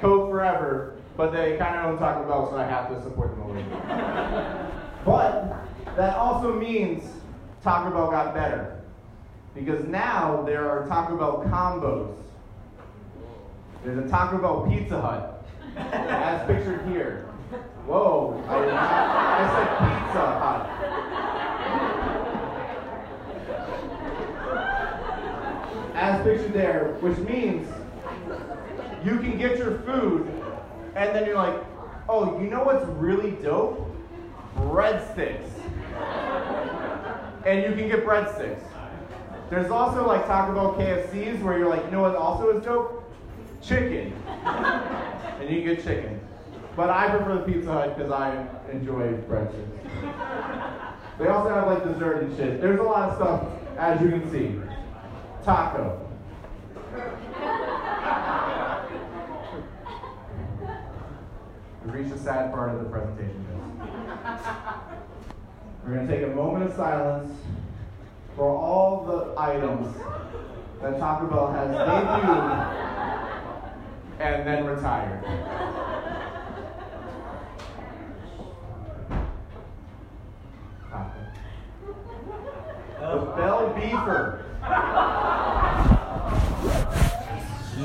Coke 0.00 0.30
forever, 0.30 0.96
but 1.16 1.32
they 1.32 1.56
kind 1.56 1.76
of 1.76 1.86
own 1.86 1.98
Taco 1.98 2.26
Bell, 2.26 2.50
so 2.50 2.56
I 2.56 2.64
have 2.64 2.88
to 2.90 3.02
support 3.02 3.30
them 3.30 3.42
a 3.42 3.46
little 3.48 3.62
bit. 3.62 5.04
But 5.04 5.54
that 5.96 6.16
also 6.16 6.52
means 6.54 7.04
Taco 7.62 7.90
Bell 7.90 8.10
got 8.10 8.34
better. 8.34 8.80
Because 9.54 9.84
now 9.86 10.42
there 10.42 10.70
are 10.70 10.86
Taco 10.86 11.16
Bell 11.16 11.44
combos. 11.48 12.14
There's 13.84 13.98
a 13.98 14.08
Taco 14.08 14.38
Bell 14.38 14.66
Pizza 14.68 15.00
Hut, 15.00 15.44
as 15.76 16.46
pictured 16.46 16.86
here. 16.88 17.26
Whoa, 17.86 18.40
I, 18.46 18.56
I 18.58 19.48
said 19.54 19.68
Pizza 19.78 20.24
Hut. 20.38 20.79
As 26.00 26.22
pictured 26.24 26.54
there, 26.54 26.96
which 27.00 27.18
means 27.18 27.68
you 29.04 29.18
can 29.18 29.36
get 29.38 29.58
your 29.58 29.78
food 29.80 30.26
and 30.96 31.14
then 31.14 31.26
you're 31.26 31.36
like, 31.36 31.62
oh, 32.08 32.40
you 32.40 32.48
know 32.48 32.64
what's 32.64 32.84
really 32.86 33.32
dope? 33.42 33.86
breadsticks. 34.56 35.50
and 37.46 37.62
you 37.62 37.76
can 37.76 37.88
get 37.88 38.04
breadsticks. 38.04 38.62
There's 39.48 39.70
also 39.70 40.06
like 40.06 40.26
Taco 40.26 40.54
Bell 40.54 40.74
KFCs 40.74 41.42
where 41.42 41.58
you're 41.58 41.68
like, 41.68 41.84
you 41.84 41.90
know 41.90 42.02
what 42.02 42.14
also 42.14 42.56
is 42.56 42.64
dope? 42.64 43.04
Chicken. 43.62 44.12
and 44.46 45.50
you 45.50 45.62
can 45.62 45.76
get 45.76 45.84
chicken. 45.84 46.20
But 46.76 46.90
I 46.90 47.08
prefer 47.10 47.34
the 47.34 47.52
Pizza 47.52 47.72
Hut 47.72 47.96
because 47.96 48.12
I 48.12 48.46
enjoy 48.70 49.12
breadsticks. 49.28 49.66
They 51.18 51.26
also 51.26 51.50
have 51.50 51.66
like 51.66 51.84
dessert 51.84 52.22
and 52.22 52.36
shit. 52.36 52.60
There's 52.62 52.80
a 52.80 52.82
lot 52.82 53.10
of 53.10 53.16
stuff, 53.16 53.48
as 53.76 54.00
you 54.00 54.08
can 54.08 54.30
see 54.30 54.58
taco. 55.44 56.06
we 61.84 61.90
reached 61.92 62.10
the 62.10 62.18
sad 62.18 62.52
part 62.52 62.74
of 62.74 62.80
the 62.80 62.88
presentation, 62.90 63.46
guys. 63.46 64.40
We're 65.84 65.94
going 65.94 66.06
to 66.06 66.14
take 66.14 66.26
a 66.26 66.34
moment 66.34 66.64
of 66.70 66.76
silence 66.76 67.34
for 68.36 68.48
all 68.48 69.04
the 69.04 69.34
items 69.40 69.96
that 70.82 70.98
Taco 70.98 71.26
Bell 71.26 71.52
has 71.52 71.74
debuted 71.74 72.90
and 74.20 74.46
then 74.46 74.64
retired. 74.66 75.24
The 83.00 83.06
uh, 83.06 83.36
Bell 83.36 83.74
Beefer. 83.74 84.49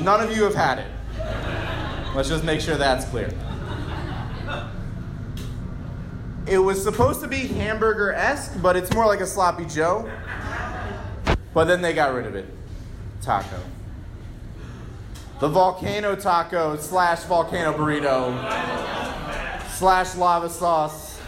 None 0.06 0.22
of 0.22 0.38
you 0.38 0.44
have 0.44 0.54
had 0.54 0.78
it. 0.78 2.16
Let's 2.16 2.30
just 2.30 2.44
make 2.44 2.62
sure 2.62 2.78
that's 2.78 3.06
clear. 3.06 3.34
It 6.46 6.60
was 6.60 6.84
supposed 6.84 7.22
to 7.22 7.28
be 7.28 7.48
hamburger 7.48 8.14
esque, 8.14 8.62
but 8.62 8.76
it's 8.76 8.94
more 8.94 9.08
like 9.08 9.20
a 9.20 9.26
sloppy 9.26 9.66
Joe. 9.66 10.08
But 11.56 11.66
then 11.66 11.82
they 11.82 11.94
got 11.94 12.14
rid 12.14 12.28
of 12.28 12.36
it. 12.36 12.46
Taco. 13.24 13.60
The 15.40 15.48
volcano 15.48 16.16
taco 16.16 16.78
slash 16.78 17.24
volcano 17.24 17.74
burrito 17.76 18.32
slash 19.72 20.16
lava 20.16 20.52
sauce. 20.52 21.20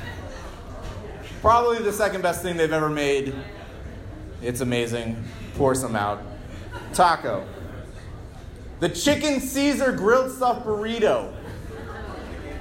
Probably 1.42 1.80
the 1.80 1.92
second 1.92 2.22
best 2.22 2.44
thing 2.44 2.58
they've 2.58 2.72
ever 2.72 2.92
made. 2.92 3.34
It's 4.44 4.62
amazing. 4.62 5.24
Pour 5.56 5.74
some 5.74 5.96
out. 5.96 6.22
Taco. 6.94 7.44
The 8.80 8.90
chicken 8.90 9.40
Caesar 9.40 9.92
grilled 9.92 10.32
stuffed 10.32 10.66
burrito. 10.66 11.34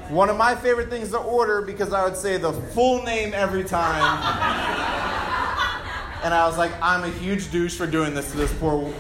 One 0.09 0.31
of 0.31 0.37
my 0.37 0.55
favorite 0.55 0.89
things 0.89 1.11
to 1.11 1.19
order 1.19 1.61
because 1.63 1.93
I 1.93 2.05
would 2.05 2.17
say 2.17 2.39
the 2.39 2.53
full 2.53 3.03
name 3.03 3.35
every 3.35 3.65
time. 3.65 4.03
and 6.23 6.33
I 6.33 6.47
was 6.47 6.57
like, 6.57 6.73
I'm 6.81 7.05
a 7.05 7.11
huge 7.11 7.51
douche 7.51 7.77
for 7.77 7.87
doing 7.87 8.15
this 8.15 8.31
to 8.31 8.37
this 8.37 8.53
poor 8.55 8.95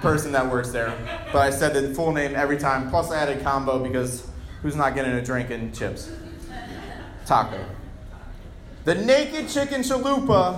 person 0.00 0.32
that 0.32 0.50
works 0.50 0.70
there. 0.70 0.92
But 1.32 1.38
I 1.38 1.50
said 1.50 1.74
the 1.74 1.94
full 1.94 2.12
name 2.12 2.34
every 2.34 2.58
time. 2.58 2.90
Plus, 2.90 3.10
I 3.10 3.16
added 3.16 3.42
combo 3.42 3.82
because 3.82 4.28
who's 4.62 4.76
not 4.76 4.94
getting 4.94 5.12
a 5.12 5.22
drink 5.22 5.50
and 5.50 5.74
chips? 5.74 6.10
Taco. 7.24 7.64
The 8.84 8.94
naked 8.94 9.48
chicken 9.48 9.82
chalupa, 9.82 10.56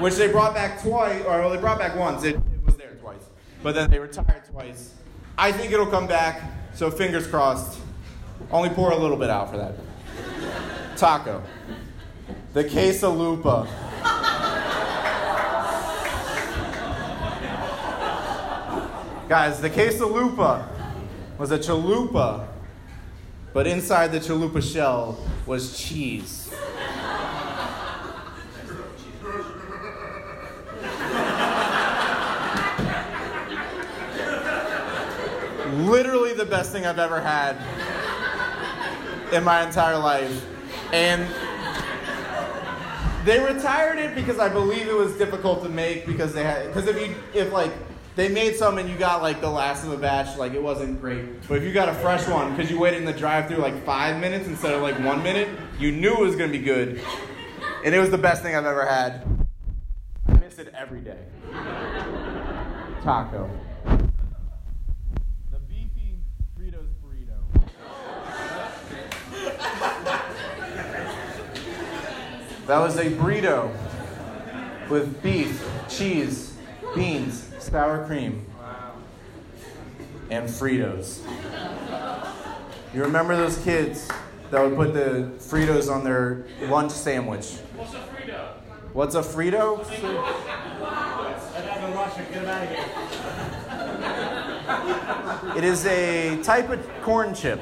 which 0.00 0.14
they 0.14 0.28
brought 0.28 0.54
back 0.54 0.80
twice, 0.82 1.22
or 1.22 1.40
well, 1.40 1.50
they 1.50 1.58
brought 1.58 1.78
back 1.78 1.96
once. 1.96 2.24
It, 2.24 2.36
it 2.36 2.64
was 2.64 2.76
there 2.76 2.94
twice. 3.00 3.22
But 3.62 3.74
then 3.74 3.90
they 3.90 3.98
retired 3.98 4.39
twice. 4.52 4.94
I 5.38 5.52
think 5.52 5.72
it'll 5.72 5.86
come 5.86 6.06
back, 6.06 6.42
so 6.74 6.90
fingers 6.90 7.26
crossed. 7.26 7.78
Only 8.50 8.70
pour 8.70 8.90
a 8.90 8.96
little 8.96 9.16
bit 9.16 9.30
out 9.30 9.50
for 9.50 9.56
that. 9.58 9.74
Taco. 10.96 11.42
The 12.52 12.64
quesalupa. 12.64 13.68
Guys, 19.28 19.60
the 19.60 19.70
quesalupa 19.70 20.66
was 21.38 21.52
a 21.52 21.58
chalupa, 21.58 22.48
but 23.52 23.68
inside 23.68 24.08
the 24.08 24.18
chalupa 24.18 24.60
shell 24.60 25.24
was 25.46 25.78
cheese. 25.78 26.52
Literally 35.72 36.34
the 36.34 36.44
best 36.60 36.72
thing 36.72 36.84
I've 36.84 36.98
ever 36.98 37.22
had 37.22 37.56
in 39.32 39.42
my 39.44 39.64
entire 39.64 39.96
life. 39.96 40.44
And 40.92 41.26
they 43.24 43.40
retired 43.42 43.98
it 43.98 44.14
because 44.14 44.38
I 44.38 44.50
believe 44.50 44.86
it 44.86 44.94
was 44.94 45.16
difficult 45.16 45.62
to 45.62 45.70
make 45.70 46.04
because 46.04 46.34
they 46.34 46.44
had 46.44 46.66
because 46.66 46.86
if 46.86 47.00
you 47.00 47.14
if 47.32 47.50
like 47.50 47.72
they 48.14 48.28
made 48.28 48.56
some 48.56 48.76
and 48.76 48.90
you 48.90 48.98
got 48.98 49.22
like 49.22 49.40
the 49.40 49.48
last 49.48 49.84
of 49.84 49.90
the 49.90 49.96
batch, 49.96 50.36
like 50.36 50.52
it 50.52 50.62
wasn't 50.62 51.00
great. 51.00 51.48
But 51.48 51.56
if 51.56 51.64
you 51.64 51.72
got 51.72 51.88
a 51.88 51.94
fresh 51.94 52.28
one 52.28 52.54
because 52.54 52.70
you 52.70 52.78
waited 52.78 52.98
in 52.98 53.06
the 53.06 53.14
drive-through 53.14 53.56
like 53.56 53.82
five 53.86 54.20
minutes 54.20 54.46
instead 54.46 54.74
of 54.74 54.82
like 54.82 54.98
one 54.98 55.22
minute, 55.22 55.48
you 55.78 55.92
knew 55.92 56.12
it 56.12 56.20
was 56.20 56.36
gonna 56.36 56.52
be 56.52 56.58
good, 56.58 57.00
and 57.86 57.94
it 57.94 57.98
was 57.98 58.10
the 58.10 58.18
best 58.18 58.42
thing 58.42 58.54
I've 58.54 58.66
ever 58.66 58.84
had. 58.84 59.26
I 60.28 60.34
miss 60.34 60.58
it 60.58 60.74
every 60.76 61.00
day. 61.00 61.24
Taco. 63.02 63.48
The 65.50 65.58
beefy 65.68 66.18
Fritos 66.56 66.90
burrito. 67.02 67.38
That 72.70 72.78
was 72.78 72.96
a 72.98 73.06
burrito 73.06 73.68
with 74.88 75.20
beef, 75.24 75.68
cheese, 75.88 76.54
beans, 76.94 77.50
sour 77.58 78.06
cream, 78.06 78.46
and 80.30 80.48
Fritos. 80.48 81.18
You 82.94 83.02
remember 83.02 83.36
those 83.36 83.58
kids 83.64 84.08
that 84.52 84.62
would 84.62 84.76
put 84.76 84.94
the 84.94 85.32
Fritos 85.38 85.92
on 85.92 86.04
their 86.04 86.44
lunch 86.68 86.92
sandwich? 86.92 87.56
What's 87.74 87.92
a 87.94 87.98
Frito? 88.02 88.52
What's 88.92 89.16
a 89.16 89.22
Frito? 89.22 89.84
That's 91.52 91.84
in 91.84 91.92
Russia. 91.92 92.24
Get 92.32 92.44
out 92.46 92.62
of 92.62 92.68
here. 95.48 95.58
It 95.58 95.64
is 95.64 95.84
a 95.86 96.40
type 96.44 96.70
of 96.70 96.88
corn 97.02 97.34
chip. 97.34 97.60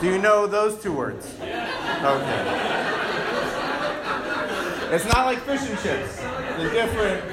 Do 0.00 0.06
you 0.08 0.18
know 0.18 0.46
those 0.46 0.80
two 0.80 0.92
words? 0.92 1.34
Okay. 1.40 2.83
It's 4.92 5.04
not 5.04 5.26
like 5.26 5.38
fish 5.40 5.60
and 5.62 5.78
chips. 5.80 6.16
They're 6.16 6.70
different. 6.72 7.24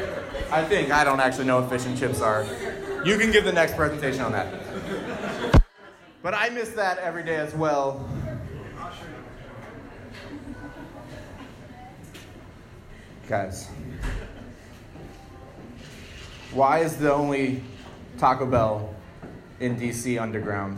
I 0.52 0.64
think. 0.66 0.92
I 0.92 1.04
don't 1.04 1.20
actually 1.20 1.46
know 1.46 1.62
what 1.62 1.70
fish 1.70 1.86
and 1.86 1.98
chips 1.98 2.22
are. 2.22 2.46
You 3.06 3.18
can 3.18 3.32
give 3.32 3.46
the 3.46 3.54
next 3.54 3.76
presentation 3.76 4.22
on 4.22 4.32
that. 4.34 5.62
But 6.22 6.34
I 6.34 6.50
miss 6.50 6.70
that 6.70 7.00
every 7.00 7.24
day 7.24 7.38
as 7.38 7.54
well. 7.56 8.08
Guys, 13.28 13.70
why 16.52 16.80
is 16.80 16.98
the 16.98 17.14
only 17.14 17.64
Taco 18.18 18.46
Bell 18.46 18.94
in 19.62 19.80
DC 19.80 20.22
underground? 20.22 20.78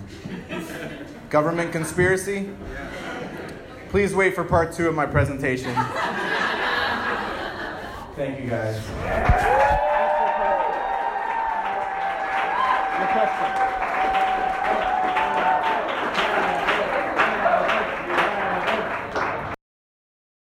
Government 1.30 1.72
conspiracy? 1.72 2.50
Please 3.90 4.14
wait 4.14 4.36
for 4.36 4.44
part 4.44 4.72
two 4.72 4.88
of 4.88 4.96
my 4.96 5.06
presentation. 5.06 5.76
Thank 8.16 8.40
you, 8.42 8.48
guys. 8.48 8.80